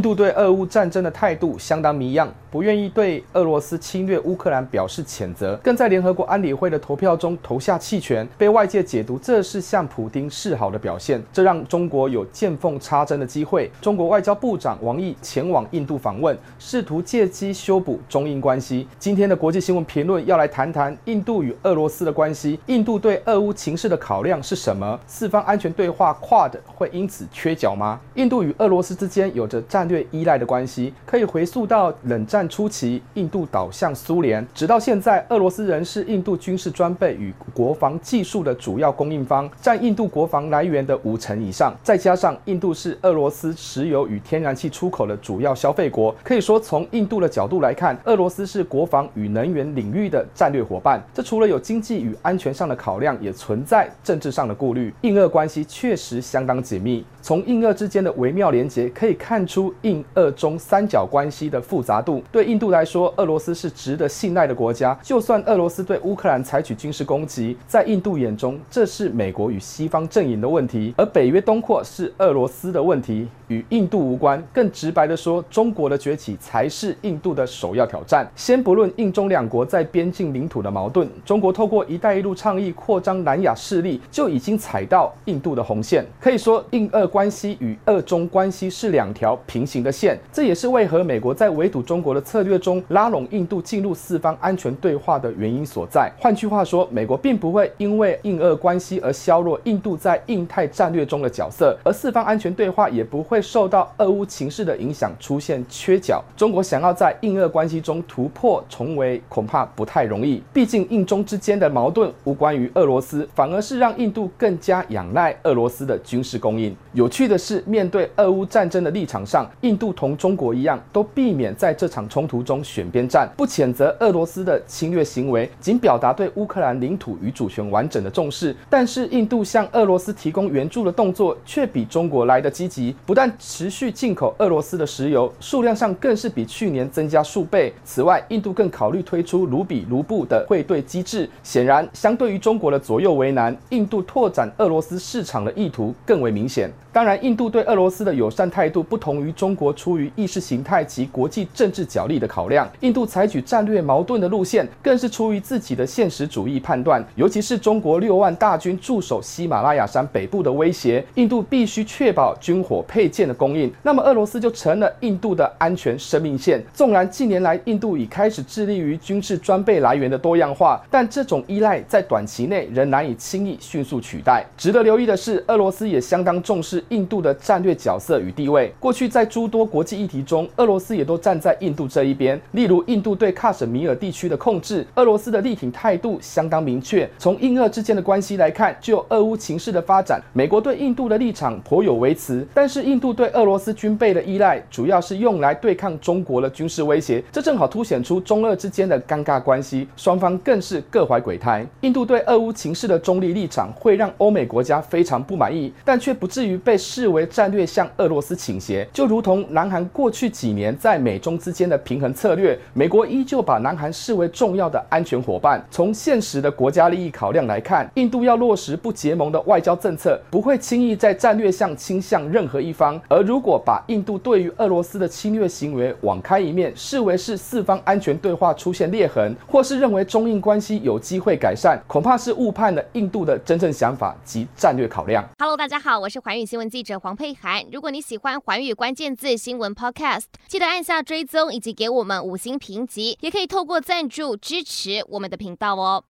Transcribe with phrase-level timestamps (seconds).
[0.00, 13.70] 印度对俄乌战争的态度相当谜样，不愿意对俄罗斯侵略乌克兰表示谴责，更在联合国安理会的投票中投下弃权，被外界解读这是向普丁示好的表现，这让中国有见缝插针的机会。
[13.82, 18.88] 中国外交部长王毅前往印度访问，试图借机修补中印关系。
[18.98, 24.98] 今天的国际新闻评论要来谈谈印度与俄罗斯的关系，印度对俄乌情势的考量是什么？
[25.06, 28.00] 四方安全对话 QUAD 会因此缺角吗？
[28.14, 41.74] 印度与俄罗斯之间有着战略依赖的关系可以回溯到冷战初期，印度倒向苏联，直到现在，俄罗斯仍是印度军事装备与国防技术的主要供应方，占印度国防来源的五成以上。
[41.82, 51.02] 再加上印度是俄罗斯石油与天然气出口的主要消费国，可以说从印度的角度来看，俄罗斯是国防与能源领域的战略伙伴。
[51.12, 54.94] 这除了有经济与安全上的考量，也存在政治上的顾虑。
[55.00, 60.04] 印俄关系确实相当紧密，从印俄之间的微妙连结可以看出印。
[60.14, 64.98] 俄中三角关系的复杂度，对印度来说，俄罗斯是值得信赖的国家。
[65.02, 74.42] 就算俄罗斯对乌克兰采取军事攻击，在印度眼中，这是美国与西方阵营的问题，而北约东扩是俄罗斯的问题，与印度无关。
[74.52, 78.26] 更直白的说，中国的崛起才是印度的首要挑战。
[78.34, 86.06] 先不论印中两国在边境领土的矛盾，中国透过“一带一路”倡议扩张南亚势力，就已经踩到印度的红线。
[86.20, 90.18] 可以说，印俄关系与俄中关系是两条平行的线。
[90.32, 96.10] 这也是为何美国在围堵中国的策略中拉拢印度进入四方安全对话的原因所在。
[96.18, 106.24] 换句话说，美国并不会因为印俄关系而削弱印度在印太战略中的角色，而四方安全对话也不会受到俄乌情势的影响出现缺角。
[106.36, 110.42] 中国想要在印俄关系中突破重围，恐怕不太容易。
[110.52, 116.74] 毕竟印中之间的矛盾无关于俄罗斯，反而是让印度更加仰赖俄罗斯的军事供应。
[116.94, 119.90] 有趣的是，面对俄乌战争的立场上，印度。
[120.00, 128.56] 同中国一样，都避免在这场冲突中选边站，不谴责俄罗斯的侵略行为，仅表达对乌克兰领土与主权完整的重视。
[128.70, 137.72] 但是，印度向俄罗斯提供援助的动作却比中国来得积极，不但持续进口俄罗斯的石油，数量上更是比去年增加数倍。
[137.84, 141.28] 此外，印度更考虑推出卢比卢布的汇兑机制。
[141.42, 146.70] 显然，相对于中国的左右为难，印度拓展俄罗斯市场的意图更为明显。
[146.92, 152.68] 当然，印度对俄罗斯的友善态度不同于中国，出于意识形态及国际政治角力的考量。
[152.80, 157.04] 印度采取战略矛盾的路线，更是出于自己的现实主义判断。
[157.14, 163.72] 尤其是中国六万大军驻守喜马拉雅山北部的威胁，印度必须确保军火配件的供应。
[163.82, 166.62] 那么，俄罗斯就成了印度的安全生命线。
[166.72, 174.44] 纵然近年来印度已开始致力于军事装备来源的多样化，但这种依赖在短期内仍难以轻易迅速取代。
[174.56, 176.82] 值得留意的是，俄罗斯也相当重视。
[176.88, 182.40] 印度的战略角色与地位，过去在诸多国际议题中，俄罗斯也都站在印度这一边。
[182.52, 187.08] 例如，印度对喀什米尔地区的控制，俄罗斯的力挺态度相当明确。
[187.18, 192.46] 从印俄之间的关系来看，就俄乌情势的发展，美国对印度的立场颇有微词。
[192.52, 197.20] 但是，印度对俄罗斯军备的依赖，主要是用来对抗中国的军事威胁。
[197.32, 201.66] 这正好凸显出中俄之间的尴尬关系，双方更是各怀鬼胎。
[201.80, 206.60] 印度对俄乌情势的中立立场，会让欧美国家非常不满意，但却不至于。
[206.62, 215.64] 被视为战略向俄罗斯倾斜，就如同南韩过去几年在美中之间的平衡策略，美国依旧把南韩视为重要的安全伙伴。
[215.70, 222.89] 从现实的国家利益考量来看，印度要落实不结盟的外交政策，不会轻易在战略上倾向任何一方。
[223.08, 235.24] 而如果把印度对于俄罗斯的侵略行为网开一面，视为是四方安全对话出现裂痕，或是认为中印关系有机会改善，恐怕是误判了印度的真正想法及战略考量。
[235.38, 237.64] Hello，大家好，我是寰宇新闻记者黄佩涵。
[237.72, 246.04] 如果你喜欢寰宇关键字新闻 Podcast，记得按下追踪以及给我们五星评级，也可以透过赞助支持我们的频道哦。